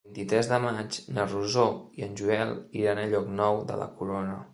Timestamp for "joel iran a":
2.21-3.05